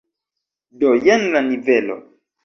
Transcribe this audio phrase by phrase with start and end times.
[0.83, 1.99] Do jen la nivelo.